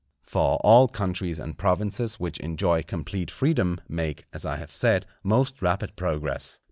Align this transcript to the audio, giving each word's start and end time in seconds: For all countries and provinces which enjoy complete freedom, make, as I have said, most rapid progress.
For 0.23 0.57
all 0.63 0.87
countries 0.87 1.37
and 1.37 1.55
provinces 1.59 2.15
which 2.19 2.39
enjoy 2.39 2.81
complete 2.81 3.29
freedom, 3.29 3.79
make, 3.87 4.25
as 4.33 4.47
I 4.47 4.55
have 4.55 4.73
said, 4.73 5.05
most 5.23 5.61
rapid 5.61 5.95
progress. 5.95 6.57